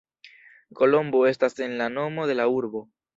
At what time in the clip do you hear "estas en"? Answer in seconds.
1.31-1.75